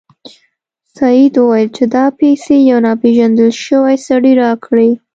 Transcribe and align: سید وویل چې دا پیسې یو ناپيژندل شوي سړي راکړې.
سید 0.95 1.33
وویل 1.39 1.69
چې 1.77 1.83
دا 1.95 2.05
پیسې 2.19 2.55
یو 2.69 2.79
ناپيژندل 2.87 3.49
شوي 3.65 3.95
سړي 4.07 4.33
راکړې. 4.43 4.89